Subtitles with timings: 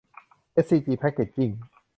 [0.53, 1.49] เอสซีจี แพคเกจจิ้ง